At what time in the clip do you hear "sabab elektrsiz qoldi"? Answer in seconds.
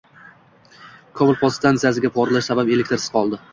2.53-3.45